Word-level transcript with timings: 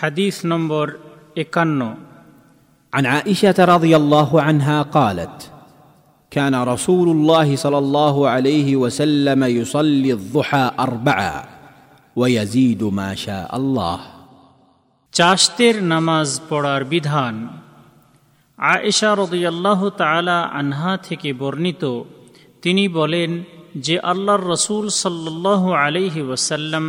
হাদিস 0.00 0.36
নম্বর 0.44 0.86
একান্ন 1.36 1.80
عن 2.92 3.04
عائشه 3.06 3.58
رضي 3.74 3.92
الله 3.96 4.30
عنها 4.42 4.78
قالت 4.82 5.36
كان 6.32 6.54
رسول 6.64 7.08
الله 7.08 7.48
صلى 7.56 7.78
الله 7.78 8.16
عليه 8.28 8.68
وسلم 8.76 9.40
يصلي 9.58 10.10
الضحى 10.12 10.64
اربعا 10.80 11.34
ويزيد 12.16 12.82
ما 13.00 13.10
شاء 13.14 13.48
الله 13.56 13.98
চাষতের 15.14 15.76
নামাজ 15.84 16.28
পড়ার 16.50 16.82
বিধান 16.84 17.34
আয়েশা 18.58 19.10
রদিয়াল্লাহ 19.22 19.80
তালা 20.00 20.38
আনহা 20.60 20.92
থেকে 20.98 21.28
বর্ণিত 21.32 21.82
তিনি 22.62 22.84
বলেন 22.98 23.30
যে 23.76 23.94
আল্লাহর 24.12 24.44
রসুল 24.54 24.84
সাল্লাহ 25.02 25.62
আলহি 25.82 26.20
ওসাল্লাম 26.30 26.84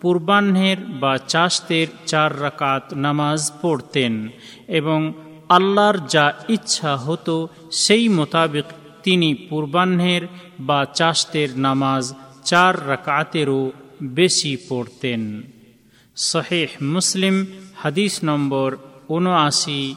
পূর্বাহ্নের 0.00 0.76
বা 1.00 1.18
চাষতের 1.18 1.86
চার 2.06 2.42
রাকাত 2.42 2.94
নামাজ 2.94 3.52
পড়তেন 3.62 4.28
এবং 4.68 5.12
আল্লাহর 5.48 6.06
যা 6.06 6.32
ইচ্ছা 6.48 6.96
হতো 6.96 7.48
সেই 7.72 8.08
মোতাবেক 8.08 8.64
তিনি 9.02 9.34
পূর্বাহ্নের 9.34 10.22
বা 10.60 10.84
চাষতের 10.94 11.58
নামাজ 11.58 12.14
চার 12.44 12.88
রাকাতেরও 12.88 13.72
বেশি 14.02 14.56
পড়তেন। 14.68 15.42
শহেহ 16.16 16.68
মুসলিম 16.82 17.46
হাদিস 17.76 18.20
নম্বর 18.24 18.76
উনআশি 19.08 19.94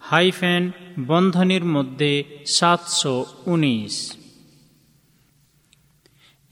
হাইফেন 0.00 0.70
বন্ধনীর 1.06 1.64
মধ্যে 1.64 2.24
সাতশো 2.46 3.26
উনিশ। 3.46 3.94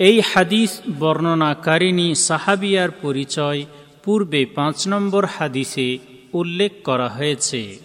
এই 0.08 0.20
হাদিস 0.20 0.80
বর্ণনাকারিণী 0.98 2.14
সাহাবিয়ার 2.14 2.90
পরিচয় 2.90 3.64
পূর্বে 4.04 4.46
পাঁচ 4.46 4.88
নম্বর 4.88 5.24
হাদিসে 5.24 5.98
উল্লেখ 6.32 6.72
করা 6.84 7.08
হয়েছে। 7.08 7.78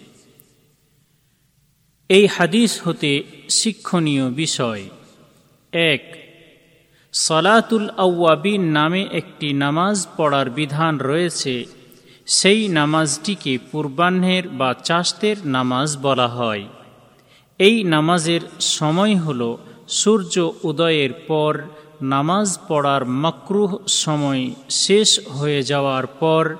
এই 2.08 2.26
হাদিস 2.26 2.80
হতে 2.84 3.24
শিক্ষণীয় 3.50 4.30
বিষয়। 4.30 4.82
এক, 5.72 6.04
সলাতুল 7.12 7.90
আউয়াবিন 7.96 8.62
নামে 8.62 9.08
একটি 9.12 9.52
নামাজ 9.52 10.06
পড়ার 10.16 10.50
বিধান 10.50 10.98
রয়েছে। 10.98 11.66
সেই 12.26 12.68
নামাজটিকে 12.68 13.58
পূর্বাহ্নের 13.72 14.48
বা 14.48 14.74
চাষতের 14.74 15.36
নামাজ 15.44 15.98
বলা 15.98 16.28
হয়। 16.28 16.64
এই 17.58 17.84
নামাজের 17.84 18.40
সময় 18.60 19.16
হল 19.16 19.56
সূর্য 19.88 20.52
উদয়ের 20.62 21.12
পর 21.12 21.62
নামাজ 22.02 22.58
পড়ার 22.68 23.04
মক্রুহ 23.04 23.76
সময় 23.86 24.50
শেষ 24.70 25.28
হয়ে 25.28 25.62
যাওয়ার 25.62 26.06
পর 26.06 26.56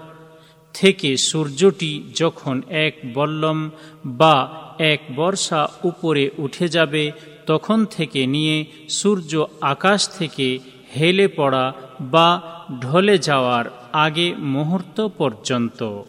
থেকে 0.75 1.17
সূর্যটি 1.17 2.13
যখন 2.15 2.63
এক 2.71 2.95
বল্লম 3.15 3.71
বা 4.07 4.65
এক 4.79 5.01
বর্ষা 5.17 5.69
উপরে 5.85 6.31
উঠে 6.39 6.69
যাবে, 6.69 7.13
তখন 7.47 7.85
থেকে 7.85 8.27
নিয়ে 8.27 8.65
সূর্য 8.89 9.47
আকাশ 9.61 10.09
থেকে 10.09 10.59
হেলে 10.97 11.29
পড়া 11.29 11.73
বা 12.01 12.43
ঢলে 12.81 13.19
যাওয়ার 13.19 13.65
আগে 13.93 14.35
মুহূর্ত 14.39 15.07
পর্যন্ত। 15.07 16.03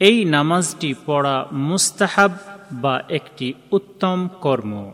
এই 0.00 0.24
নামাজটি 0.24 0.94
পড়া 1.06 1.46
মুস্তাহাব 1.52 2.32
বা 2.72 3.02
একটি 3.08 3.54
উত্তম 3.72 4.28
কর্ম। 4.40 4.90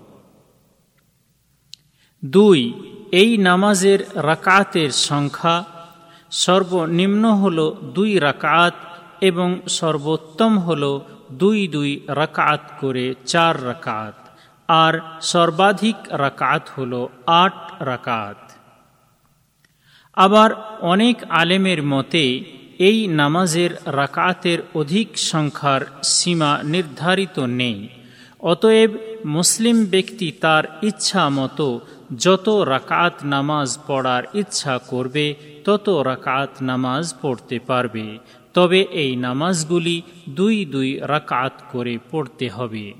দুই, 2.25 2.73
এই 3.13 3.37
নামাজের 3.37 4.07
রাকাতের 4.15 4.91
সংখ্যা 4.91 5.65
সর্বনিম্ন 6.31 7.33
হল 7.33 7.75
দুই 7.95 8.19
রাকাত 8.19 8.75
এবং 9.21 9.61
সর্বোত্তম 9.69 10.59
হল 10.59 11.01
দুই 11.33 11.69
দুই 11.69 12.01
রাকাত 12.09 12.61
করে 12.81 13.15
চার 13.27 13.67
রাকাত, 13.67 14.15
আর 14.69 15.01
সর্বাধিক 15.21 15.97
রাকাত 16.11 16.69
হল 16.77 17.09
আট 17.27 17.83
রাকাত। 17.83 18.37
আবার 20.13 20.51
অনেক 20.81 21.17
আলেমের 21.29 21.83
মতে, 21.83 22.45
এই 22.79 23.07
নামাজের 23.07 23.71
রাকাতের 23.87 24.59
অধিক 24.75 25.09
সংখ্যার 25.19 25.83
সীমা 26.03 26.63
নির্ধারিত 26.65 27.39
নেই, 27.39 27.89
অতএব 28.41 28.91
মুসলিম 29.25 29.85
ব্যক্তি 29.85 30.33
তার 30.33 30.65
ইচ্ছা 30.83 31.29
মতো 31.29 31.81
যত 32.19 32.49
রাকাত 32.49 33.15
নামাজ 33.25 33.79
পড়ার 33.87 34.23
ইচ্ছা 34.35 34.79
করবে, 34.79 35.35
তত 35.65 35.89
রাকাত 35.89 36.51
নামাজ 36.63 37.15
পড়তে 37.23 37.59
পারবে। 37.59 38.19
তবে 38.55 38.81
এই 38.83 39.17
নামাজগুলি 39.17 40.03
দুই 40.29 40.65
দুই 40.65 40.99
রাকাত 41.03 41.63
করে 41.73 41.99
পড়তে 42.11 42.49
হবে। 42.49 42.93